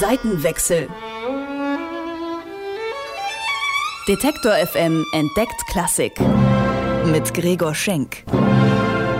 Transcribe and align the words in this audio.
Seitenwechsel. 0.00 0.88
Detektor 4.08 4.52
FM 4.52 5.04
entdeckt 5.12 5.66
Klassik. 5.68 6.12
Mit 7.10 7.34
Gregor 7.34 7.74
Schenk. 7.74 8.24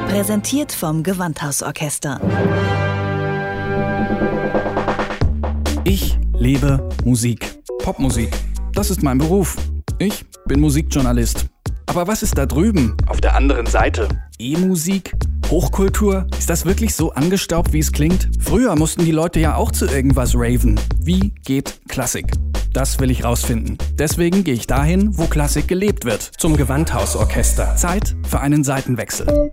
Präsentiert 0.08 0.72
vom 0.72 1.02
Gewandhausorchester. 1.02 2.20
Ich 5.84 6.18
lebe 6.38 6.88
Musik. 7.04 7.58
Popmusik. 7.82 8.30
Das 8.72 8.90
ist 8.90 9.02
mein 9.02 9.18
Beruf. 9.18 9.56
Ich 9.98 10.24
bin 10.46 10.60
Musikjournalist. 10.60 11.46
Aber 11.86 12.06
was 12.06 12.22
ist 12.22 12.36
da 12.38 12.46
drüben? 12.46 12.96
Auf 13.06 13.20
der 13.20 13.34
anderen 13.34 13.66
Seite. 13.66 14.08
E-Musik? 14.38 15.14
Hochkultur? 15.50 16.26
Ist 16.38 16.50
das 16.50 16.64
wirklich 16.64 16.94
so 16.94 17.12
angestaubt, 17.12 17.72
wie 17.72 17.78
es 17.78 17.92
klingt? 17.92 18.28
Früher 18.40 18.74
mussten 18.74 19.04
die 19.04 19.12
Leute 19.12 19.38
ja 19.38 19.54
auch 19.54 19.70
zu 19.70 19.86
irgendwas 19.86 20.34
raven. 20.34 20.78
Wie 20.98 21.32
geht 21.44 21.80
Klassik? 21.88 22.32
Das 22.72 22.98
will 22.98 23.10
ich 23.10 23.24
rausfinden. 23.24 23.78
Deswegen 23.94 24.42
gehe 24.42 24.54
ich 24.54 24.66
dahin, 24.66 25.16
wo 25.16 25.26
Klassik 25.26 25.68
gelebt 25.68 26.04
wird. 26.04 26.22
Zum 26.36 26.56
Gewandhausorchester. 26.56 27.76
Zeit 27.76 28.16
für 28.28 28.40
einen 28.40 28.64
Seitenwechsel. 28.64 29.52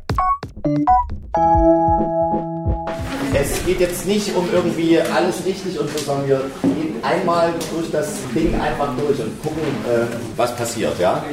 Es 3.36 3.66
geht 3.66 3.80
jetzt 3.80 4.08
nicht 4.08 4.36
um 4.36 4.48
irgendwie 4.52 5.00
alles 5.00 5.46
richtig 5.46 5.80
und 5.80 5.90
so, 5.90 6.00
sondern 6.00 6.28
wir 6.28 6.42
gehen 6.64 6.96
einmal 7.04 7.54
durch 7.72 7.92
das 7.92 8.16
Ding 8.36 8.60
einfach 8.60 8.96
durch 8.98 9.20
und 9.20 9.42
gucken, 9.42 9.62
äh, 9.88 10.06
was 10.36 10.56
passiert. 10.56 11.00
Ja? 11.00 11.24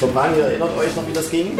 Ihr 0.00 0.44
erinnert 0.44 0.76
euch 0.76 0.94
noch, 0.96 1.06
wie 1.06 1.12
das 1.12 1.30
ging? 1.30 1.58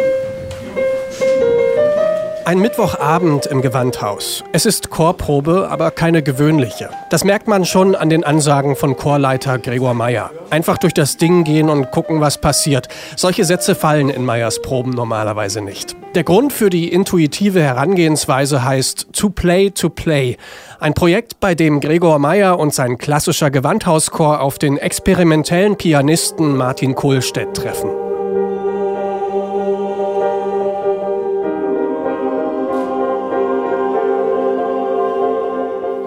Ein 2.48 2.60
Mittwochabend 2.60 3.44
im 3.44 3.60
Gewandhaus. 3.60 4.42
Es 4.52 4.64
ist 4.64 4.88
Chorprobe, 4.88 5.68
aber 5.70 5.90
keine 5.90 6.22
gewöhnliche. 6.22 6.88
Das 7.10 7.22
merkt 7.22 7.46
man 7.46 7.66
schon 7.66 7.94
an 7.94 8.08
den 8.08 8.24
Ansagen 8.24 8.74
von 8.74 8.96
Chorleiter 8.96 9.58
Gregor 9.58 9.92
Meyer. 9.92 10.30
Einfach 10.48 10.78
durch 10.78 10.94
das 10.94 11.18
Ding 11.18 11.44
gehen 11.44 11.68
und 11.68 11.90
gucken, 11.90 12.22
was 12.22 12.40
passiert. 12.40 12.88
Solche 13.16 13.44
Sätze 13.44 13.74
fallen 13.74 14.08
in 14.08 14.24
Meyers 14.24 14.62
Proben 14.62 14.92
normalerweise 14.92 15.60
nicht. 15.60 15.94
Der 16.14 16.24
Grund 16.24 16.54
für 16.54 16.70
die 16.70 16.90
intuitive 16.90 17.60
Herangehensweise 17.60 18.64
heißt 18.64 19.08
To 19.12 19.28
Play 19.28 19.68
to 19.68 19.90
Play. 19.90 20.38
Ein 20.80 20.94
Projekt, 20.94 21.40
bei 21.40 21.54
dem 21.54 21.80
Gregor 21.80 22.18
Meyer 22.18 22.58
und 22.58 22.72
sein 22.72 22.96
klassischer 22.96 23.50
Gewandhauschor 23.50 24.40
auf 24.40 24.56
den 24.56 24.78
experimentellen 24.78 25.76
Pianisten 25.76 26.56
Martin 26.56 26.94
Kohlstedt 26.94 27.52
treffen. 27.52 27.90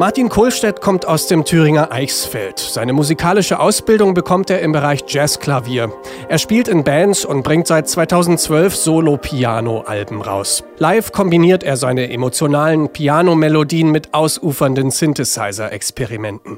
Martin 0.01 0.29
Kohlstedt 0.29 0.81
kommt 0.81 1.07
aus 1.07 1.27
dem 1.27 1.45
Thüringer 1.45 1.91
Eichsfeld. 1.91 2.57
Seine 2.57 2.91
musikalische 2.91 3.59
Ausbildung 3.59 4.15
bekommt 4.15 4.49
er 4.49 4.59
im 4.61 4.71
Bereich 4.71 5.03
Jazzklavier. 5.05 5.93
Er 6.27 6.39
spielt 6.39 6.67
in 6.67 6.83
Bands 6.83 7.23
und 7.23 7.43
bringt 7.43 7.67
seit 7.67 7.87
2012 7.87 8.75
Solo-Piano-Alben 8.75 10.23
raus. 10.23 10.63
Live 10.79 11.11
kombiniert 11.11 11.61
er 11.61 11.77
seine 11.77 12.11
emotionalen 12.11 12.91
Piano-Melodien 12.91 13.91
mit 13.91 14.15
ausufernden 14.15 14.89
Synthesizer-Experimenten. 14.89 16.57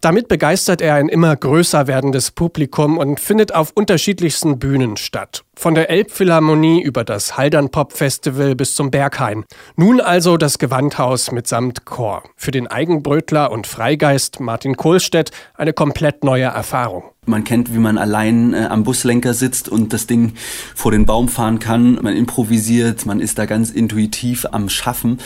Damit 0.00 0.28
begeistert 0.28 0.80
er 0.80 0.94
ein 0.94 1.10
immer 1.10 1.36
größer 1.36 1.88
werdendes 1.88 2.30
Publikum 2.30 2.96
und 2.96 3.20
findet 3.20 3.54
auf 3.54 3.72
unterschiedlichsten 3.74 4.58
Bühnen 4.58 4.96
statt. 4.96 5.44
Von 5.58 5.74
der 5.74 5.90
Elbphilharmonie 5.90 6.80
über 6.80 7.02
das 7.02 7.36
Haldern 7.36 7.70
Pop 7.70 7.92
Festival 7.92 8.54
bis 8.54 8.76
zum 8.76 8.92
Berghain. 8.92 9.44
Nun 9.74 10.00
also 10.00 10.36
das 10.36 10.58
Gewandhaus 10.58 11.32
mitsamt 11.32 11.84
Chor. 11.84 12.22
Für 12.36 12.52
den 12.52 12.68
Eigenbrötler 12.68 13.50
und 13.50 13.66
Freigeist 13.66 14.38
Martin 14.38 14.76
Kohlstedt 14.76 15.32
eine 15.54 15.72
komplett 15.72 16.22
neue 16.22 16.44
Erfahrung. 16.44 17.10
Man 17.28 17.44
kennt, 17.44 17.72
wie 17.72 17.78
man 17.78 17.98
allein 17.98 18.54
äh, 18.54 18.66
am 18.68 18.84
Buslenker 18.84 19.34
sitzt 19.34 19.68
und 19.68 19.92
das 19.92 20.06
Ding 20.06 20.32
vor 20.74 20.90
den 20.90 21.06
Baum 21.06 21.28
fahren 21.28 21.58
kann. 21.58 21.98
Man 22.02 22.16
improvisiert, 22.16 23.06
man 23.06 23.20
ist 23.20 23.38
da 23.38 23.46
ganz 23.46 23.70
intuitiv 23.70 24.46
am 24.50 24.68
Schaffen. 24.68 25.18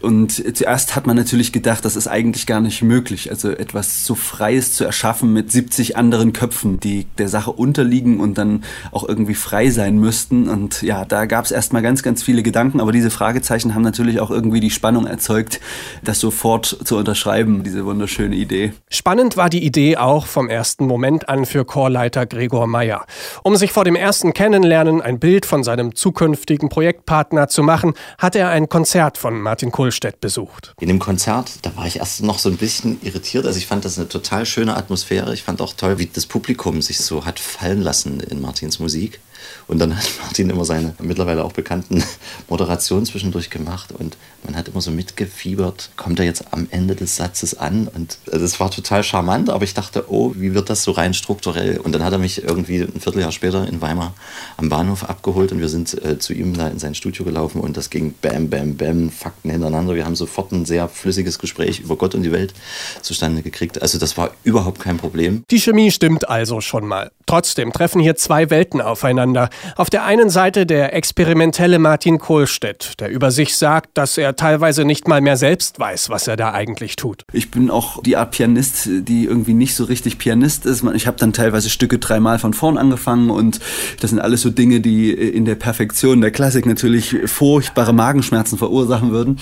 Und 0.00 0.56
zuerst 0.56 0.96
hat 0.96 1.06
man 1.06 1.16
natürlich 1.16 1.52
gedacht, 1.52 1.84
das 1.84 1.96
ist 1.96 2.06
eigentlich 2.06 2.46
gar 2.46 2.60
nicht 2.60 2.82
möglich. 2.82 3.30
Also 3.30 3.50
etwas 3.50 4.04
so 4.04 4.14
Freies 4.14 4.72
zu 4.72 4.84
erschaffen 4.84 5.32
mit 5.32 5.50
70 5.52 5.96
anderen 5.96 6.32
Köpfen, 6.32 6.80
die 6.80 7.06
der 7.18 7.28
Sache 7.28 7.50
unterliegen 7.50 8.20
und 8.20 8.38
dann 8.38 8.64
auch 8.92 9.06
irgendwie 9.06 9.34
frei 9.34 9.70
sein 9.70 9.98
müssten. 9.98 10.48
Und 10.48 10.82
ja, 10.82 11.04
da 11.04 11.26
gab 11.26 11.44
es 11.44 11.50
erstmal 11.50 11.82
ganz, 11.82 12.02
ganz 12.02 12.22
viele 12.22 12.42
Gedanken. 12.42 12.80
Aber 12.80 12.92
diese 12.92 13.10
Fragezeichen 13.10 13.74
haben 13.74 13.82
natürlich 13.82 14.20
auch 14.20 14.30
irgendwie 14.30 14.60
die 14.60 14.70
Spannung 14.70 15.06
erzeugt, 15.06 15.60
das 16.02 16.20
sofort 16.20 16.78
zu 16.84 16.96
unterschreiben, 16.96 17.62
diese 17.64 17.84
wunderschöne 17.84 18.36
Idee. 18.36 18.72
Spannend 18.90 19.36
war 19.36 19.50
die 19.50 19.64
Idee 19.64 19.96
auch 19.96 20.26
vom 20.26 20.48
ersten 20.48 20.86
Moment 20.86 21.28
an 21.28 21.46
für 21.48 21.64
Chorleiter 21.64 22.26
Gregor 22.26 22.66
Meyer. 22.66 23.04
Um 23.42 23.56
sich 23.56 23.72
vor 23.72 23.84
dem 23.84 23.96
ersten 23.96 24.32
Kennenlernen 24.32 25.02
ein 25.02 25.18
Bild 25.18 25.46
von 25.46 25.64
seinem 25.64 25.94
zukünftigen 25.94 26.68
Projektpartner 26.68 27.48
zu 27.48 27.62
machen, 27.62 27.94
hat 28.18 28.36
er 28.36 28.50
ein 28.50 28.68
Konzert 28.68 29.18
von 29.18 29.40
Martin 29.40 29.72
Kohlstedt 29.72 30.20
besucht. 30.20 30.74
In 30.78 30.88
dem 30.88 30.98
Konzert, 30.98 31.50
da 31.62 31.74
war 31.76 31.86
ich 31.86 31.98
erst 31.98 32.22
noch 32.22 32.38
so 32.38 32.48
ein 32.48 32.56
bisschen 32.56 32.98
irritiert. 33.02 33.46
Also 33.46 33.58
ich 33.58 33.66
fand 33.66 33.84
das 33.84 33.98
eine 33.98 34.08
total 34.08 34.46
schöne 34.46 34.76
Atmosphäre. 34.76 35.34
Ich 35.34 35.42
fand 35.42 35.60
auch 35.60 35.72
toll, 35.72 35.98
wie 35.98 36.06
das 36.06 36.26
Publikum 36.26 36.82
sich 36.82 36.98
so 36.98 37.24
hat 37.24 37.40
fallen 37.40 37.80
lassen 37.80 38.20
in 38.20 38.40
Martins 38.40 38.78
Musik. 38.78 39.20
Und 39.68 39.78
dann 39.78 39.96
hat 39.96 40.10
Martin 40.22 40.50
immer 40.50 40.64
seine 40.64 40.94
mittlerweile 41.00 41.44
auch 41.44 41.52
bekannten 41.52 42.02
Moderationen 42.48 43.06
zwischendurch 43.06 43.50
gemacht 43.50 43.92
und 43.92 44.16
man 44.44 44.56
hat 44.56 44.68
immer 44.68 44.80
so 44.80 44.90
mitgefiebert, 44.90 45.90
kommt 45.96 46.18
er 46.18 46.24
jetzt 46.24 46.52
am 46.52 46.68
Ende 46.70 46.94
des 46.94 47.16
Satzes 47.16 47.58
an 47.58 47.88
und 47.88 48.18
das 48.24 48.34
also 48.34 48.60
war 48.60 48.70
total 48.70 49.02
charmant, 49.02 49.50
aber 49.50 49.64
ich 49.64 49.74
dachte, 49.74 50.04
oh, 50.08 50.32
wie 50.36 50.54
wird 50.54 50.70
das 50.70 50.84
so 50.84 50.92
rein 50.92 51.12
strukturell? 51.12 51.78
Und 51.78 51.92
dann 51.92 52.04
hat 52.04 52.12
er 52.12 52.18
mich 52.18 52.42
irgendwie 52.42 52.80
ein 52.80 53.00
Vierteljahr 53.00 53.32
später 53.32 53.68
in 53.68 53.80
Weimar 53.82 54.14
am 54.56 54.68
Bahnhof 54.68 55.04
abgeholt 55.04 55.52
und 55.52 55.60
wir 55.60 55.68
sind 55.68 56.02
äh, 56.02 56.18
zu 56.18 56.32
ihm 56.32 56.56
da 56.56 56.68
in 56.68 56.78
sein 56.78 56.94
Studio 56.94 57.24
gelaufen 57.24 57.60
und 57.60 57.76
das 57.76 57.90
ging 57.90 58.14
bam, 58.22 58.48
bam, 58.48 58.76
bam, 58.76 59.10
Fakten 59.10 59.50
hintereinander. 59.50 59.94
Wir 59.94 60.04
haben 60.04 60.16
sofort 60.16 60.52
ein 60.52 60.64
sehr 60.64 60.88
flüssiges 60.88 61.38
Gespräch 61.38 61.80
über 61.80 61.96
Gott 61.96 62.14
und 62.14 62.22
die 62.22 62.32
Welt 62.32 62.54
zustande 63.02 63.42
gekriegt. 63.42 63.82
Also 63.82 63.98
das 63.98 64.16
war 64.16 64.30
überhaupt 64.44 64.80
kein 64.80 64.96
Problem. 64.96 65.44
Die 65.50 65.60
Chemie 65.60 65.90
stimmt 65.90 66.28
also 66.28 66.60
schon 66.60 66.86
mal. 66.86 67.10
Trotzdem 67.26 67.72
treffen 67.72 68.00
hier 68.00 68.16
zwei 68.16 68.48
Welten 68.48 68.80
aufeinander. 68.80 69.50
Auf 69.76 69.90
der 69.90 70.04
einen 70.04 70.30
Seite 70.30 70.66
der 70.66 70.94
experimentelle 70.94 71.78
Martin 71.78 72.18
Kohlstedt, 72.18 73.00
der 73.00 73.10
über 73.10 73.30
sich 73.30 73.56
sagt, 73.56 73.90
dass 73.94 74.18
er 74.18 74.36
teilweise 74.36 74.84
nicht 74.84 75.08
mal 75.08 75.20
mehr 75.20 75.36
selbst 75.36 75.78
weiß, 75.78 76.10
was 76.10 76.26
er 76.26 76.36
da 76.36 76.52
eigentlich 76.52 76.96
tut. 76.96 77.22
Ich 77.32 77.50
bin 77.50 77.70
auch 77.70 78.02
die 78.02 78.16
Art 78.16 78.32
Pianist, 78.32 78.88
die 78.88 79.24
irgendwie 79.24 79.54
nicht 79.54 79.74
so 79.74 79.84
richtig 79.84 80.18
Pianist 80.18 80.66
ist. 80.66 80.84
Ich 80.94 81.06
habe 81.06 81.16
dann 81.18 81.32
teilweise 81.32 81.70
Stücke 81.70 81.98
dreimal 81.98 82.38
von 82.38 82.54
vorn 82.54 82.78
angefangen 82.78 83.30
und 83.30 83.60
das 84.00 84.10
sind 84.10 84.20
alles 84.20 84.42
so 84.42 84.50
Dinge, 84.50 84.80
die 84.80 85.10
in 85.10 85.44
der 85.44 85.54
Perfektion 85.54 86.20
der 86.20 86.30
Klassik 86.30 86.66
natürlich 86.66 87.16
furchtbare 87.26 87.92
Magenschmerzen 87.92 88.58
verursachen 88.58 89.10
würden. 89.10 89.38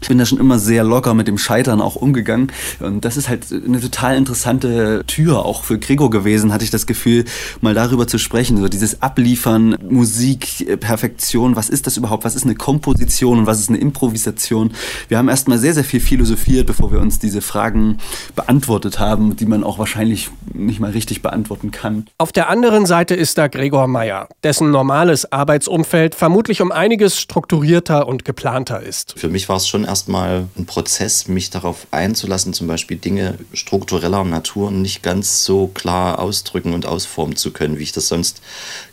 Ich 0.00 0.08
bin 0.08 0.18
da 0.18 0.26
schon 0.26 0.38
immer 0.38 0.58
sehr 0.58 0.84
locker 0.84 1.14
mit 1.14 1.28
dem 1.28 1.38
Scheitern 1.38 1.80
auch 1.80 1.96
umgegangen 1.96 2.52
und 2.80 3.04
das 3.04 3.16
ist 3.16 3.28
halt 3.28 3.46
eine 3.50 3.80
total 3.80 4.16
interessante 4.16 5.04
Tür 5.06 5.44
auch 5.44 5.64
für 5.64 5.78
Gregor 5.78 6.10
gewesen, 6.10 6.52
hatte 6.52 6.64
ich 6.64 6.70
das 6.70 6.86
Gefühl, 6.86 7.24
mal 7.60 7.74
darüber 7.74 8.06
zu 8.06 8.18
sprechen, 8.18 8.58
so 8.58 8.68
dieses 8.68 9.02
Abliefern, 9.02 9.55
Musik, 9.58 10.78
Perfektion, 10.80 11.56
was 11.56 11.68
ist 11.68 11.86
das 11.86 11.96
überhaupt, 11.96 12.24
was 12.24 12.34
ist 12.34 12.44
eine 12.44 12.54
Komposition 12.54 13.40
und 13.40 13.46
was 13.46 13.60
ist 13.60 13.68
eine 13.68 13.78
Improvisation. 13.78 14.72
Wir 15.08 15.18
haben 15.18 15.28
erstmal 15.28 15.58
sehr, 15.58 15.74
sehr 15.74 15.84
viel 15.84 16.00
philosophiert, 16.00 16.66
bevor 16.66 16.92
wir 16.92 17.00
uns 17.00 17.18
diese 17.18 17.40
Fragen 17.40 17.98
beantwortet 18.34 18.98
haben, 18.98 19.36
die 19.36 19.46
man 19.46 19.64
auch 19.64 19.78
wahrscheinlich 19.78 20.30
nicht 20.52 20.80
mal 20.80 20.90
richtig 20.90 21.22
beantworten 21.22 21.70
kann. 21.70 22.06
Auf 22.18 22.32
der 22.32 22.48
anderen 22.48 22.86
Seite 22.86 23.14
ist 23.14 23.38
da 23.38 23.48
Gregor 23.48 23.86
Meyer, 23.86 24.28
dessen 24.42 24.70
normales 24.70 25.30
Arbeitsumfeld 25.32 26.14
vermutlich 26.14 26.62
um 26.62 26.72
einiges 26.72 27.18
strukturierter 27.20 28.06
und 28.06 28.24
geplanter 28.24 28.82
ist. 28.82 29.14
Für 29.16 29.28
mich 29.28 29.48
war 29.48 29.56
es 29.56 29.68
schon 29.68 29.84
erstmal 29.84 30.46
ein 30.56 30.66
Prozess, 30.66 31.28
mich 31.28 31.50
darauf 31.50 31.86
einzulassen, 31.90 32.52
zum 32.52 32.66
Beispiel 32.66 32.96
Dinge 32.96 33.38
struktureller 33.52 34.24
Natur 34.24 34.70
nicht 34.70 35.02
ganz 35.02 35.44
so 35.44 35.68
klar 35.68 36.18
ausdrücken 36.18 36.74
und 36.74 36.86
ausformen 36.86 37.36
zu 37.36 37.52
können, 37.52 37.78
wie 37.78 37.82
ich 37.82 37.92
das 37.92 38.08
sonst 38.08 38.40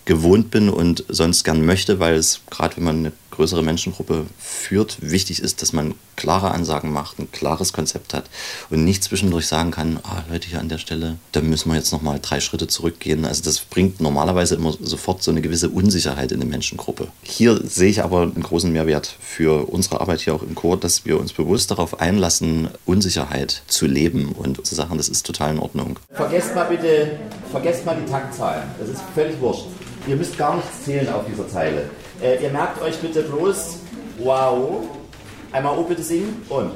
gewohnt 0.06 0.52
bin 0.52 0.70
und 0.70 1.06
sonst 1.08 1.44
gern 1.44 1.66
möchte, 1.66 2.00
weil 2.00 2.16
es 2.16 2.42
gerade 2.50 2.78
wenn 2.78 2.84
man 2.84 2.98
eine 2.98 3.12
größere 3.34 3.64
Menschengruppe 3.64 4.28
führt, 4.38 4.98
wichtig 5.02 5.42
ist, 5.42 5.62
dass 5.62 5.74
man 5.74 5.96
klare 6.16 6.52
Ansagen 6.52 6.94
macht, 6.94 7.18
ein 7.18 7.32
klares 7.32 7.74
Konzept 7.74 8.14
hat 8.14 8.30
und 8.70 8.86
nicht 8.86 9.04
zwischendurch 9.04 9.48
sagen 9.48 9.72
kann, 9.72 10.00
ah, 10.04 10.24
Leute, 10.30 10.48
hier 10.48 10.60
an 10.60 10.70
der 10.70 10.78
Stelle, 10.78 11.18
da 11.32 11.42
müssen 11.42 11.72
wir 11.72 11.76
jetzt 11.76 11.92
nochmal 11.92 12.20
drei 12.22 12.40
Schritte 12.40 12.68
zurückgehen. 12.68 13.26
Also 13.26 13.42
das 13.44 13.60
bringt 13.60 14.00
normalerweise 14.00 14.54
immer 14.54 14.74
sofort 14.80 15.24
so 15.24 15.32
eine 15.32 15.42
gewisse 15.42 15.70
Unsicherheit 15.70 16.32
in 16.32 16.42
eine 16.42 16.50
Menschengruppe. 16.50 17.08
Hier 17.24 17.60
sehe 17.66 17.90
ich 17.90 18.04
aber 18.04 18.22
einen 18.22 18.44
großen 18.44 18.72
Mehrwert 18.72 19.16
für 19.20 19.68
unsere 19.68 20.00
Arbeit 20.00 20.22
hier 20.22 20.36
auch 20.36 20.44
im 20.44 20.54
Chor, 20.54 20.78
dass 20.80 21.06
wir 21.06 21.20
uns 21.20 21.34
bewusst 21.34 21.72
darauf 21.72 22.00
einlassen, 22.00 22.68
Unsicherheit 22.86 23.64
zu 23.68 23.88
leben 23.88 24.34
und 24.34 24.64
zu 24.64 24.76
sagen, 24.76 24.98
das 24.98 25.10
ist 25.10 25.26
total 25.26 25.56
in 25.56 25.60
Ordnung. 25.60 25.98
Vergesst 26.12 26.54
mal 26.54 26.66
bitte, 26.66 27.18
vergesst 27.52 27.84
mal 27.84 27.98
die 28.00 28.10
Taktzahlen. 28.10 28.70
Das 28.80 28.90
ist 28.90 29.02
völlig 29.16 29.40
wurscht. 29.42 29.66
Ihr 30.08 30.16
müsst 30.16 30.38
gar 30.38 30.56
nichts 30.56 30.84
zählen 30.84 31.08
auf 31.14 31.26
dieser 31.26 31.48
Zeile. 31.48 31.90
Äh, 32.22 32.44
ihr 32.44 32.50
merkt 32.50 32.82
euch 32.82 33.00
bitte 33.00 33.24
bloß, 33.24 33.80
wow, 34.20 34.84
Einmal 35.54 35.78
O 35.78 35.84
bitte 35.84 36.02
singen 36.02 36.44
und. 36.50 36.72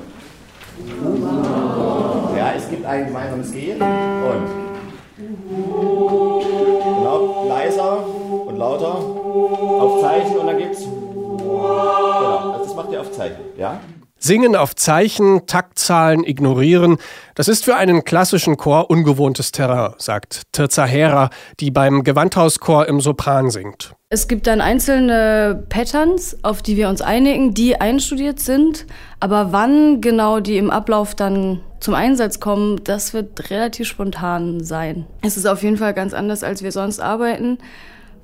Ja, 2.38 2.54
es 2.56 2.70
gibt 2.70 2.86
ein 2.86 3.08
gemeinsames 3.08 3.52
G 3.52 3.72
und. 3.72 3.82
Genau, 6.84 7.48
leiser 7.50 8.06
und 8.46 8.56
lauter. 8.56 8.94
Auf 8.94 10.02
Zeichen 10.02 10.38
und 10.38 10.46
dann 10.46 10.58
gibt's. 10.60 10.84
Genau, 10.84 12.52
also 12.54 12.66
das 12.66 12.76
macht 12.76 12.92
ihr 12.92 13.02
auf 13.02 13.12
Zeichen, 13.12 13.40
ja? 13.58 13.80
Singen 14.20 14.56
auf 14.56 14.76
Zeichen, 14.76 15.46
Taktzahlen 15.46 16.24
ignorieren, 16.24 16.98
das 17.36 17.48
ist 17.48 17.66
für 17.66 17.76
einen 17.76 18.04
klassischen 18.04 18.58
Chor 18.58 18.90
ungewohntes 18.90 19.52
Terrain, 19.52 19.94
sagt 19.98 20.44
Tirza 20.52 20.86
Hera, 20.86 21.30
die 21.60 21.70
beim 21.70 22.04
Gewandhauschor 22.04 22.88
im 22.88 23.00
Sopran 23.00 23.52
singt. 23.52 23.94
Es 24.10 24.28
gibt 24.28 24.48
dann 24.48 24.62
einzelne 24.62 25.66
Patterns, 25.70 26.38
auf 26.42 26.62
die 26.62 26.78
wir 26.78 26.90
uns 26.90 27.02
einigen, 27.02 27.54
die 27.54 27.80
einstudiert 27.80 28.40
sind, 28.40 28.86
aber 29.20 29.52
wann 29.52 30.02
genau 30.02 30.40
die 30.40 30.58
im 30.58 30.72
Ablauf 30.72 31.14
dann 31.14 31.62
zum 31.80 31.94
Einsatz 31.94 32.40
kommen, 32.40 32.82
das 32.84 33.14
wird 33.14 33.50
relativ 33.52 33.88
spontan 33.88 34.64
sein. 34.64 35.06
Es 35.22 35.38
ist 35.38 35.46
auf 35.46 35.62
jeden 35.62 35.78
Fall 35.78 35.94
ganz 35.94 36.14
anders, 36.14 36.44
als 36.44 36.64
wir 36.64 36.72
sonst 36.72 37.00
arbeiten. 37.00 37.60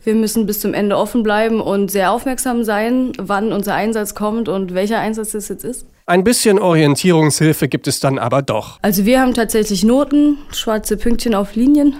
Wir 0.03 0.15
müssen 0.15 0.45
bis 0.45 0.59
zum 0.59 0.73
Ende 0.73 0.97
offen 0.97 1.23
bleiben 1.23 1.61
und 1.61 1.89
sehr 1.89 2.11
aufmerksam 2.11 2.63
sein, 2.63 3.13
wann 3.17 3.53
unser 3.53 3.75
Einsatz 3.75 4.15
kommt 4.15 4.49
und 4.49 4.73
welcher 4.73 4.99
Einsatz 4.99 5.33
es 5.33 5.47
jetzt 5.47 5.63
ist. 5.63 5.85
Ein 6.05 6.25
bisschen 6.25 6.59
Orientierungshilfe 6.59 7.69
gibt 7.69 7.87
es 7.87 8.01
dann 8.01 8.19
aber 8.19 8.41
doch. 8.41 8.77
Also 8.81 9.05
wir 9.05 9.21
haben 9.21 9.33
tatsächlich 9.33 9.85
Noten, 9.85 10.37
schwarze 10.51 10.97
Pünktchen 10.97 11.33
auf 11.33 11.55
Linien, 11.55 11.95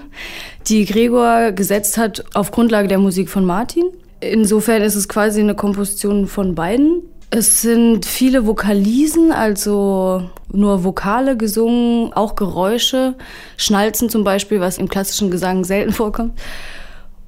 die 0.68 0.84
Gregor 0.84 1.52
gesetzt 1.52 1.96
hat 1.96 2.24
auf 2.34 2.50
Grundlage 2.50 2.88
der 2.88 2.98
Musik 2.98 3.30
von 3.30 3.46
Martin. 3.46 3.84
Insofern 4.20 4.82
ist 4.82 4.94
es 4.94 5.08
quasi 5.08 5.40
eine 5.40 5.54
Komposition 5.54 6.26
von 6.26 6.54
beiden. 6.54 7.02
Es 7.30 7.62
sind 7.62 8.04
viele 8.04 8.46
Vokalisen, 8.46 9.32
also 9.32 10.28
nur 10.52 10.84
Vokale 10.84 11.36
gesungen, 11.36 12.12
auch 12.12 12.36
Geräusche, 12.36 13.14
Schnalzen 13.56 14.10
zum 14.10 14.22
Beispiel, 14.22 14.60
was 14.60 14.76
im 14.76 14.88
klassischen 14.88 15.30
Gesang 15.30 15.64
selten 15.64 15.92
vorkommt. 15.92 16.38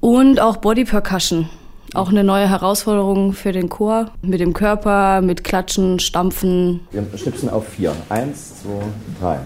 Und 0.07 0.39
auch 0.39 0.55
Body 0.55 0.85
Percussion. 0.85 1.49
Auch 1.93 2.07
eine 2.07 2.23
neue 2.23 2.49
Herausforderung 2.49 3.33
für 3.33 3.51
den 3.51 3.67
Chor. 3.67 4.09
Mit 4.21 4.39
dem 4.39 4.53
Körper, 4.53 5.19
mit 5.19 5.43
Klatschen, 5.43 5.99
Stampfen. 5.99 6.79
Wir 6.91 7.05
schnipsen 7.17 7.49
auf 7.49 7.67
vier. 7.67 7.93
Eins, 8.07 8.61
zwei, 8.61 8.85
drei. 9.19 9.39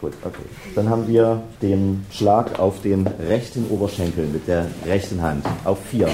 Gut, 0.00 0.12
okay. 0.24 0.44
Dann 0.76 0.88
haben 0.88 1.08
wir 1.08 1.42
den 1.60 2.06
Schlag 2.12 2.60
auf 2.60 2.80
den 2.82 3.08
rechten 3.08 3.66
Oberschenkel 3.70 4.28
mit 4.28 4.46
der 4.46 4.66
rechten 4.86 5.20
Hand. 5.20 5.44
Auf 5.64 5.80
vier. 5.90 6.08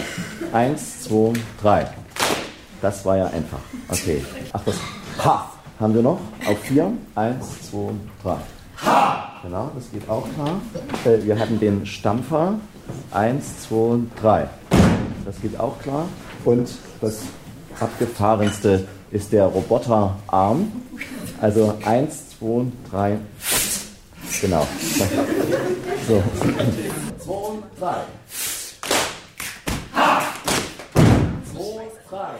Eins, 0.54 1.02
zwei, 1.02 1.34
drei. 1.60 1.90
Das 2.80 3.04
war 3.04 3.18
ja 3.18 3.26
einfach. 3.26 3.60
Okay. 3.90 4.24
Ach, 4.54 4.62
das 4.64 4.76
Ha 5.22 5.52
haben 5.78 5.94
wir 5.94 6.00
noch. 6.00 6.20
Auf 6.48 6.58
vier. 6.60 6.90
Eins, 7.14 7.70
zwei, 7.70 7.90
drei. 8.22 8.36
Ha! 8.86 9.32
Genau, 9.42 9.70
das 9.74 9.90
geht 9.90 10.08
auch 10.08 10.26
klar. 10.34 10.60
Äh, 11.04 11.22
wir 11.22 11.38
hatten 11.38 11.60
den 11.60 11.84
Stampfer. 11.84 12.54
Eins, 13.10 13.62
zwei, 13.69 13.99
drei. 14.20 14.49
Das 15.25 15.40
geht 15.40 15.58
auch 15.58 15.78
klar. 15.81 16.08
Und 16.44 16.69
das 17.00 17.20
abgefahrenste 17.81 18.87
ist 19.10 19.32
der 19.32 19.44
Roboterarm. 19.44 20.72
Also 21.40 21.75
eins, 21.84 22.31
zwei, 22.38 22.66
drei. 22.90 23.19
Genau. 24.40 24.66
So. 26.06 26.22
Zwei, 27.19 27.34
drei. 27.78 27.96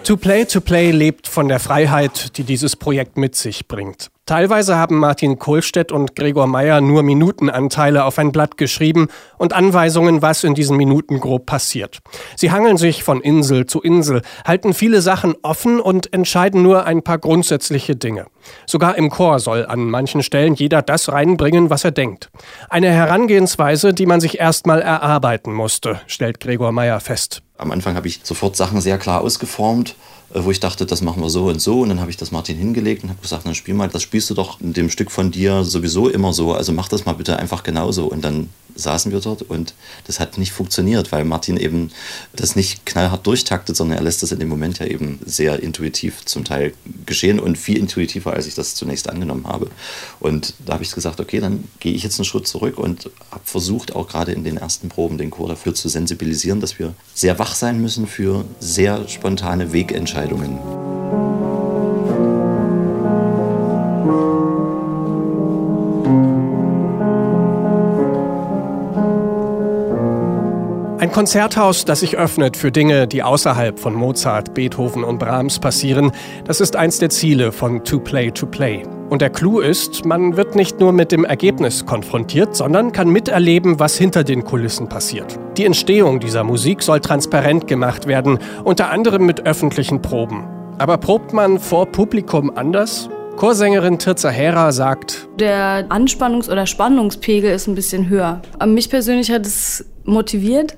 To 0.09 0.17
Play 0.17 0.47
to 0.47 0.63
Play 0.63 0.91
lebt 0.91 1.29
von 1.29 1.49
der 1.49 1.61
Freiheit, 1.61 2.39
die 2.39 2.45
dieses 2.45 2.77
Projekt 2.77 3.19
mit 3.19 3.37
sich 3.37 3.69
bringt. 3.69 4.09
Teilweise 4.25 4.77
haben 4.77 4.99
Martin 4.99 5.39
Kohlstedt 5.39 5.93
und 5.93 6.17
Gregor 6.17 6.47
Meyer 6.47 6.81
nur 6.81 7.03
Minutenanteile 7.03 8.03
auf 8.07 8.19
ein 8.19 8.33
Blatt 8.33 8.57
geschrieben 8.57 9.09
und 9.37 9.53
Anweisungen, 9.53 10.23
was 10.23 10.45
in 10.45 10.55
diesen 10.55 10.79
Minuten 10.79 11.21
grob 11.21 11.45
passiert. 11.45 11.99
Sie 12.37 12.51
hangeln 12.51 12.79
sich 12.79 13.05
von 13.05 13.21
Insel 13.21 13.67
zu 13.67 13.83
Insel, 13.83 14.23
halten 14.47 14.73
viele 14.73 15.03
Sachen 15.03 15.35
offen 15.43 15.79
und 15.79 16.11
entscheiden 16.15 16.63
nur 16.63 16.87
ein 16.87 17.03
paar 17.03 17.19
grundsätzliche 17.19 17.95
Dinge. 17.95 18.29
Sogar 18.65 18.97
im 18.97 19.11
Chor 19.11 19.41
soll 19.41 19.67
an 19.67 19.91
manchen 19.91 20.23
Stellen 20.23 20.55
jeder 20.55 20.81
das 20.81 21.13
reinbringen, 21.13 21.69
was 21.69 21.85
er 21.85 21.91
denkt. 21.91 22.31
Eine 22.71 22.91
Herangehensweise, 22.91 23.93
die 23.93 24.07
man 24.07 24.23
sich 24.23 24.41
erstmal 24.41 24.81
erarbeiten 24.81 25.53
musste, 25.53 26.01
stellt 26.07 26.41
Gregor 26.41 26.73
Meyer 26.73 27.01
fest. 27.01 27.43
Am 27.59 27.73
Anfang 27.73 27.97
habe 27.97 28.07
ich 28.07 28.21
sofort 28.23 28.57
Sachen 28.57 28.81
sehr 28.81 28.99
klar 28.99 29.21
ausgeformt 29.21 29.97
wo 30.31 30.51
ich 30.51 30.61
dachte, 30.61 30.85
das 30.85 31.01
machen 31.01 31.23
wir 31.23 31.31
so 31.31 31.47
und 31.47 31.61
so. 31.61 31.81
Und 31.81 31.89
dann 31.89 32.01
habe 32.01 32.11
ich 32.11 32.17
das 32.17 32.31
Martin 32.31 32.59
hingelegt 32.59 33.03
und 33.03 33.11
habe 33.11 33.21
gesagt, 33.21 33.47
dann 33.47 33.55
spiel 33.55 33.75
mal, 33.75 33.89
das 33.89 34.03
spielst 34.03 34.29
du 34.31 34.35
doch 34.35 34.61
in 34.61 34.73
dem 34.73 34.91
Stück 34.91 35.11
von 35.11 35.31
dir 35.31 35.65
sowieso 35.65 36.09
immer 36.09 36.33
so. 36.33 36.53
Also 36.53 36.73
mach 36.73 36.89
das 36.89 37.07
mal 37.07 37.15
bitte 37.15 37.39
einfach 37.39 37.63
genauso. 37.63 38.07
Und 38.07 38.23
dann 38.25 38.51
saßen 38.75 39.11
wir 39.11 39.21
dort 39.21 39.43
und 39.43 39.75
das 40.07 40.21
hat 40.21 40.39
nicht 40.39 40.53
funktioniert, 40.53 41.11
weil 41.11 41.25
Martin 41.25 41.57
eben 41.57 41.91
das 42.35 42.55
nicht 42.55 42.87
knallhart 42.87 43.27
durchtaktet, 43.27 43.77
sondern 43.77 43.99
er 43.99 44.05
lässt 44.05 44.23
das 44.23 44.31
in 44.31 44.39
dem 44.39 44.49
Moment 44.49 44.79
ja 44.79 44.87
eben 44.87 45.19
sehr 45.25 45.61
intuitiv 45.63 46.25
zum 46.25 46.45
Teil 46.45 46.73
geschehen 47.05 47.41
und 47.41 47.59
viel 47.59 47.77
intuitiver, 47.77 48.35
als 48.35 48.47
ich 48.47 48.55
das 48.55 48.75
zunächst 48.75 49.09
angenommen 49.09 49.47
habe. 49.47 49.71
Und 50.21 50.55
da 50.65 50.75
habe 50.75 50.85
ich 50.85 50.93
gesagt, 50.93 51.19
okay, 51.19 51.41
dann 51.41 51.65
gehe 51.81 51.93
ich 51.93 52.05
jetzt 52.05 52.19
einen 52.19 52.25
Schritt 52.25 52.47
zurück 52.47 52.79
und 52.79 53.11
habe 53.31 53.43
versucht, 53.45 53.97
auch 53.97 54.07
gerade 54.07 54.33
in 54.33 54.45
den 54.45 54.59
ersten 54.59 54.89
Proben 54.89 55.19
den 55.19 55.31
Chor 55.31 55.49
dafür 55.49 55.75
zu 55.75 55.89
sensibilisieren, 55.89 56.61
dass 56.61 56.79
wir 56.79 56.95
sehr 57.15 57.39
wach 57.39 57.55
sein 57.55 57.81
müssen 57.81 58.07
für 58.07 58.45
sehr 58.61 59.09
spontane 59.09 59.73
Wegentscheidungen. 59.73 60.18
Entscheidungen. 60.19 60.88
Ein 71.09 71.15
Konzerthaus, 71.15 71.87
das 71.87 72.01
sich 72.01 72.19
öffnet 72.19 72.55
für 72.55 72.71
Dinge, 72.71 73.07
die 73.09 73.23
außerhalb 73.23 73.79
von 73.79 73.95
Mozart, 73.95 74.53
Beethoven 74.53 75.05
und 75.05 75.19
Brahms 75.19 75.59
passieren, 75.59 76.13
das 76.45 76.61
ist 76.61 76.77
eins 76.77 76.99
der 76.99 77.09
Ziele 77.09 77.51
von 77.51 77.83
To 77.83 77.99
Play 77.99 78.31
to 78.31 78.45
Play. 78.45 78.83
Und 79.09 79.23
der 79.23 79.31
Clou 79.31 79.61
ist, 79.61 80.05
man 80.05 80.37
wird 80.37 80.55
nicht 80.55 80.81
nur 80.81 80.93
mit 80.93 81.11
dem 81.11 81.25
Ergebnis 81.25 81.87
konfrontiert, 81.87 82.55
sondern 82.55 82.93
kann 82.93 83.09
miterleben, 83.09 83.81
was 83.81 83.97
hinter 83.97 84.23
den 84.23 84.45
Kulissen 84.45 84.91
passiert. 84.91 85.41
Die 85.57 85.65
Entstehung 85.65 86.21
dieser 86.21 86.45
Musik 86.45 86.83
soll 86.83 87.01
transparent 87.01 87.67
gemacht 87.67 88.07
werden, 88.07 88.39
unter 88.63 88.91
anderem 88.91 89.25
mit 89.25 89.47
öffentlichen 89.47 90.03
Proben. 90.03 90.45
Aber 90.77 90.99
probt 90.99 91.33
man 91.33 91.59
vor 91.59 91.87
Publikum 91.87 92.53
anders? 92.55 93.09
Chorsängerin 93.39 94.01
Tirza 94.01 94.31
Hera 94.31 94.73
sagt, 94.73 95.29
der 95.39 95.89
Anspannungs- 95.91 96.51
oder 96.51 96.67
Spannungspegel 96.67 97.53
ist 97.53 97.69
ein 97.69 97.77
bisschen 97.77 98.09
höher. 98.09 98.43
Mich 98.67 98.91
persönlich 98.91 99.31
hat 99.31 99.47
es 99.47 99.85
motiviert, 100.03 100.77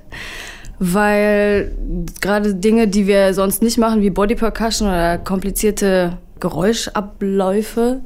weil 0.79 1.73
gerade 2.21 2.55
Dinge, 2.55 2.87
die 2.87 3.07
wir 3.07 3.33
sonst 3.33 3.62
nicht 3.62 3.79
machen, 3.79 4.02
wie 4.02 4.11
Body 4.11 4.35
Percussion 4.35 4.88
oder 4.88 5.17
komplizierte 5.17 6.19
Geräuschabläufe, 6.38 8.02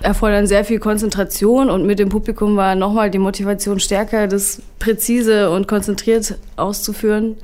erfordern 0.00 0.46
sehr 0.46 0.64
viel 0.64 0.78
Konzentration 0.78 1.68
und 1.68 1.84
mit 1.84 1.98
dem 1.98 2.08
Publikum 2.08 2.56
war 2.56 2.76
nochmal 2.76 3.10
die 3.10 3.18
Motivation 3.18 3.80
stärker, 3.80 4.28
das 4.28 4.62
präzise 4.78 5.50
und 5.50 5.68
konzentriert 5.68 6.38
auszuführen. 6.56 7.36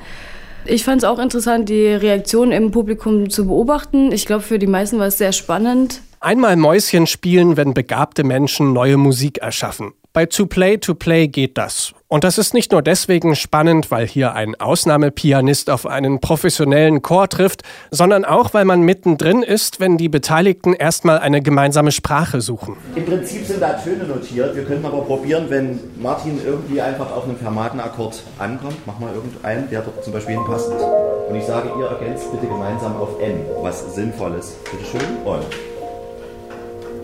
Ich 0.64 0.84
fand 0.84 1.02
es 1.02 1.04
auch 1.04 1.18
interessant, 1.18 1.68
die 1.68 1.88
Reaktion 1.88 2.50
im 2.50 2.70
Publikum 2.70 3.28
zu 3.28 3.46
beobachten. 3.46 4.10
Ich 4.10 4.24
glaube, 4.24 4.42
für 4.42 4.58
die 4.58 4.66
meisten 4.66 4.98
war 4.98 5.08
es 5.08 5.18
sehr 5.18 5.32
spannend. 5.32 6.00
Einmal 6.26 6.56
Mäuschen 6.56 7.06
spielen, 7.06 7.56
wenn 7.56 7.72
begabte 7.72 8.24
Menschen 8.24 8.72
neue 8.72 8.96
Musik 8.96 9.38
erschaffen. 9.38 9.92
Bei 10.12 10.26
To 10.26 10.46
Play 10.46 10.76
to 10.78 10.96
Play 10.96 11.28
geht 11.28 11.56
das. 11.56 11.92
Und 12.08 12.24
das 12.24 12.36
ist 12.36 12.52
nicht 12.52 12.72
nur 12.72 12.82
deswegen 12.82 13.36
spannend, 13.36 13.92
weil 13.92 14.08
hier 14.08 14.32
ein 14.32 14.56
Ausnahmepianist 14.58 15.70
auf 15.70 15.86
einen 15.86 16.18
professionellen 16.18 17.00
Chor 17.02 17.28
trifft, 17.28 17.62
sondern 17.92 18.24
auch, 18.24 18.54
weil 18.54 18.64
man 18.64 18.82
mittendrin 18.82 19.44
ist, 19.44 19.78
wenn 19.78 19.98
die 19.98 20.08
Beteiligten 20.08 20.72
erstmal 20.72 21.20
eine 21.20 21.42
gemeinsame 21.42 21.92
Sprache 21.92 22.40
suchen. 22.40 22.76
Im 22.96 23.06
Prinzip 23.06 23.46
sind 23.46 23.62
da 23.62 23.74
Töne 23.74 24.02
notiert. 24.02 24.56
Wir 24.56 24.64
könnten 24.64 24.84
aber 24.84 25.02
probieren, 25.02 25.44
wenn 25.48 25.78
Martin 26.02 26.40
irgendwie 26.44 26.80
einfach 26.80 27.12
auf 27.12 27.22
einem 27.22 27.36
Fermatenakkord 27.36 28.24
ankommt. 28.40 28.78
Mach 28.84 28.98
mal 28.98 29.14
irgendeinen, 29.14 29.70
der 29.70 29.82
dort 29.82 30.02
zum 30.02 30.12
Beispiel 30.12 30.34
hinpasst. 30.34 30.72
Und 31.28 31.36
ich 31.36 31.44
sage, 31.44 31.70
ihr 31.78 31.86
ergänzt 31.86 32.32
bitte 32.32 32.48
gemeinsam 32.48 32.96
auf 32.96 33.20
N, 33.20 33.42
was 33.62 33.94
Sinnvolles. 33.94 34.56
Bitte 34.72 34.84
schön. 34.90 35.24
Und. 35.24 35.75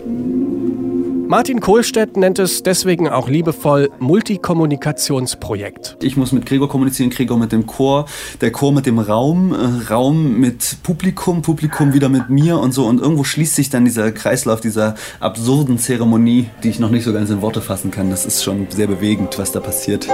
Martin 0.05 1.61
Kohlstedt 1.61 2.15
nennt 2.15 2.37
es 2.37 2.61
deswegen 2.61 3.09
auch 3.09 3.27
liebevoll 3.27 3.89
Multikommunikationsprojekt. 3.97 5.97
Ich 6.03 6.15
muss 6.15 6.31
mit 6.31 6.45
Gregor 6.45 6.69
kommunizieren, 6.69 7.09
Gregor 7.09 7.39
mit 7.39 7.51
dem 7.51 7.65
Chor, 7.65 8.05
der 8.41 8.51
Chor 8.51 8.71
mit 8.71 8.85
dem 8.85 8.99
Raum, 8.99 9.51
äh, 9.51 9.91
Raum 9.91 10.39
mit 10.39 10.83
Publikum, 10.83 11.41
Publikum 11.41 11.93
wieder 11.93 12.09
mit 12.09 12.29
mir 12.29 12.59
und 12.59 12.71
so. 12.71 12.85
Und 12.85 13.01
irgendwo 13.01 13.23
schließt 13.23 13.55
sich 13.55 13.71
dann 13.71 13.85
dieser 13.85 14.11
Kreislauf 14.11 14.61
dieser 14.61 14.93
absurden 15.19 15.79
Zeremonie, 15.79 16.51
die 16.61 16.69
ich 16.69 16.79
noch 16.79 16.91
nicht 16.91 17.03
so 17.03 17.13
ganz 17.13 17.31
in 17.31 17.41
Worte 17.41 17.61
fassen 17.61 17.89
kann. 17.89 18.11
Das 18.11 18.27
ist 18.27 18.43
schon 18.43 18.67
sehr 18.69 18.87
bewegend, 18.87 19.39
was 19.39 19.51
da 19.51 19.59
passiert. 19.59 20.07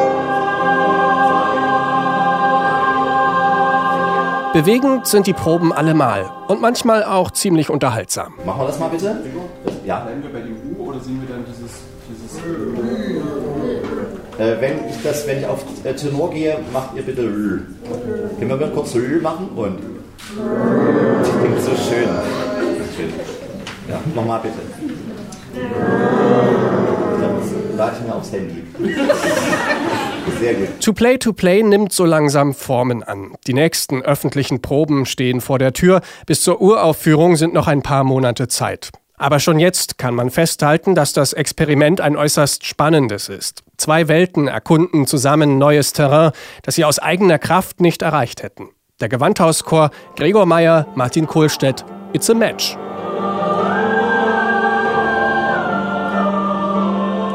Bewegend 4.53 5.05
sind 5.05 5.27
die 5.27 5.33
Proben 5.33 5.71
allemal 5.71 6.25
und 6.47 6.59
manchmal 6.59 7.03
auch 7.03 7.29
ziemlich 7.31 7.69
unterhaltsam. 7.69 8.33
Machen 8.45 8.61
wir 8.61 8.67
das 8.67 8.79
mal 8.79 8.89
bitte? 8.89 9.15
Ja. 9.85 9.99
Bleiben 9.99 10.23
wir 10.23 10.33
bei 10.33 10.39
dem 10.39 10.57
U 10.75 10.89
oder 10.89 10.99
singen 10.99 11.21
wir 11.21 11.35
dann 11.35 11.45
dieses. 11.45 11.81
dieses 12.09 12.39
Äh, 14.39 14.59
wenn, 14.59 14.89
ich 14.89 15.03
das, 15.03 15.27
wenn 15.27 15.39
ich 15.39 15.45
auf 15.45 15.63
äh, 15.83 15.93
Tenor 15.93 16.31
gehe, 16.31 16.57
macht 16.73 16.95
ihr 16.95 17.03
bitte 17.03 17.21
L. 17.21 17.67
Können 18.39 18.49
wir 18.49 18.57
mal 18.57 18.71
kurz 18.71 18.95
L 18.95 19.21
machen? 19.21 19.49
Und. 19.55 19.79
Das 21.21 21.29
klingt 21.39 21.61
so 21.61 21.71
schön. 21.71 22.09
schön. 22.95 23.13
Ja, 23.87 23.99
nochmal 24.15 24.39
bitte. 24.41 24.59
Das 27.21 27.77
lade 27.77 27.95
ich 27.99 28.07
mir 28.07 28.15
aufs 28.15 28.31
Handy. 28.31 28.63
To 30.81 30.93
Play 30.93 31.17
to 31.17 31.33
Play 31.33 31.63
nimmt 31.63 31.91
so 31.91 32.05
langsam 32.05 32.53
Formen 32.53 33.03
an. 33.03 33.33
Die 33.47 33.53
nächsten 33.53 34.01
öffentlichen 34.01 34.61
Proben 34.61 35.05
stehen 35.05 35.41
vor 35.41 35.59
der 35.59 35.73
Tür. 35.73 36.01
Bis 36.25 36.41
zur 36.41 36.61
Uraufführung 36.61 37.35
sind 37.35 37.53
noch 37.53 37.67
ein 37.67 37.81
paar 37.81 38.03
Monate 38.03 38.47
Zeit. 38.47 38.89
Aber 39.17 39.39
schon 39.39 39.59
jetzt 39.59 39.97
kann 39.97 40.15
man 40.15 40.29
festhalten, 40.29 40.95
dass 40.95 41.11
das 41.11 41.33
Experiment 41.33 41.99
ein 41.99 42.15
äußerst 42.15 42.65
spannendes 42.65 43.27
ist. 43.27 43.63
Zwei 43.75 44.07
Welten 44.07 44.47
erkunden 44.47 45.05
zusammen 45.07 45.57
neues 45.57 45.91
Terrain, 45.91 46.31
das 46.63 46.75
sie 46.75 46.85
aus 46.85 46.99
eigener 46.99 47.37
Kraft 47.37 47.81
nicht 47.81 48.01
erreicht 48.01 48.41
hätten. 48.41 48.69
Der 49.01 49.09
Gewandhauschor 49.09 49.91
Gregor 50.15 50.45
Meyer, 50.45 50.87
Martin 50.95 51.27
Kohlstedt, 51.27 51.85
It's 52.13 52.29
a 52.29 52.33
Match. 52.33 52.77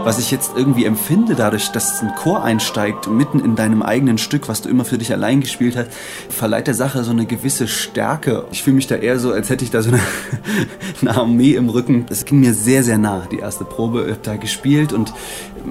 Was 0.04 0.18
ich 0.18 0.30
jetzt 0.30 0.52
irgendwie 0.54 0.84
empfinde, 0.84 1.34
dadurch, 1.34 1.70
dass 1.70 2.02
ein 2.02 2.14
Chor 2.14 2.44
einsteigt, 2.44 3.08
mitten 3.08 3.40
in 3.40 3.56
deinem 3.56 3.82
eigenen 3.82 4.18
Stück, 4.18 4.48
was 4.48 4.60
du 4.60 4.68
immer 4.68 4.84
für 4.84 4.98
dich 4.98 5.12
allein 5.12 5.40
gespielt 5.40 5.76
hast, 5.76 5.88
verleiht 6.28 6.66
der 6.66 6.74
Sache 6.74 7.02
so 7.04 7.10
eine 7.10 7.26
gewisse 7.26 7.66
Stärke. 7.68 8.44
Ich 8.52 8.62
fühle 8.62 8.76
mich 8.76 8.86
da 8.86 8.96
eher 8.96 9.18
so, 9.18 9.32
als 9.32 9.48
hätte 9.48 9.64
ich 9.64 9.70
da 9.70 9.82
so 9.82 9.90
eine, 9.90 10.00
eine 11.00 11.16
Armee 11.16 11.54
im 11.54 11.68
Rücken. 11.68 12.06
Es 12.10 12.24
ging 12.24 12.40
mir 12.40 12.52
sehr, 12.52 12.82
sehr 12.82 12.98
nah, 12.98 13.26
die 13.30 13.38
erste 13.38 13.64
Probe. 13.64 14.02
Ich 14.04 14.10
habe 14.10 14.20
da 14.22 14.36
gespielt 14.36 14.92
und 14.92 15.14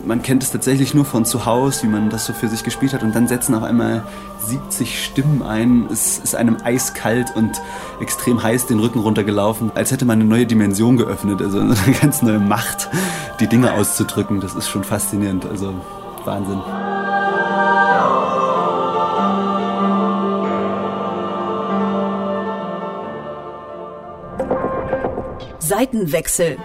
man 0.06 0.22
kennt 0.22 0.44
es 0.44 0.52
tatsächlich 0.52 0.94
nur 0.94 1.06
von 1.06 1.26
zu 1.26 1.46
Hause, 1.46 1.84
wie 1.84 1.88
man 1.88 2.10
das 2.10 2.26
so 2.26 2.34
für 2.34 2.48
sich 2.48 2.64
gespielt 2.64 2.94
hat. 2.94 3.04
Und 3.04 3.16
dann 3.16 3.28
setzen 3.28 3.56
auf 3.56 3.64
einmal 3.64 4.04
70 4.40 5.04
Stimmen 5.04 5.42
ein. 5.44 5.88
Es 5.92 6.20
ist 6.20 6.36
einem 6.36 6.58
eiskalt 6.64 7.36
und 7.36 7.62
extrem 8.02 8.42
heiß 8.42 8.68
den 8.68 8.80
Rücken 8.80 9.00
runtergelaufen, 9.00 9.72
als 9.76 9.92
hätte 9.92 10.06
man 10.06 10.20
eine 10.20 10.30
neue 10.30 10.46
Dimension 10.46 10.98
geöffnet, 10.98 11.42
also 11.42 11.60
eine 11.60 11.76
ganz 12.02 12.22
neue 12.22 12.40
Macht, 12.40 12.90
die 13.40 13.48
Dinge 13.48 13.74
auszudrücken. 13.74 14.42
Das 14.42 14.56
ist 14.56 14.68
schon 14.70 14.84
faszinierend, 14.84 15.46
also 15.46 15.74
Wahnsinn. 16.26 16.62
Seitenwechsel. 25.60 26.58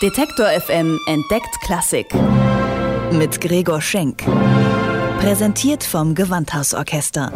Detektor 0.00 0.46
FM 0.46 1.00
entdeckt 1.06 1.60
Klassik. 1.60 2.06
Mit 3.10 3.40
Gregor 3.40 3.80
Schenk. 3.80 4.22
Präsentiert 5.18 5.82
vom 5.82 6.14
Gewandhausorchester. 6.14 7.32